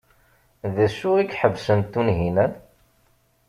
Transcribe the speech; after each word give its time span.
D 0.75 0.77
acu 0.85 1.09
ay 1.17 1.29
iḥebsen 1.33 1.79
Tunhinan? 1.91 2.53